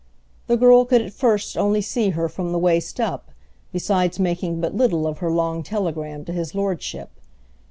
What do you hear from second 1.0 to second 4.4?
at first only see her from the waist up, besides